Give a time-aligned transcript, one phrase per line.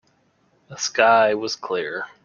[0.67, 2.07] The sky was clear.